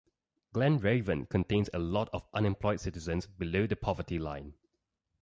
[0.51, 4.55] Glen Raven contains a lot of unemployed citizens below the poverty line.